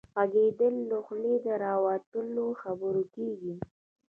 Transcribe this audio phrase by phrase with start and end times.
[0.29, 3.53] ږغيدل له خولې د راوتلو خبرو کيږي.